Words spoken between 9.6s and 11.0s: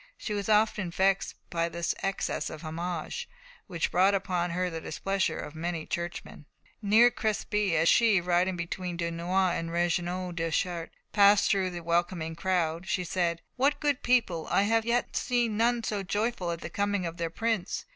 Regnault de Chartres,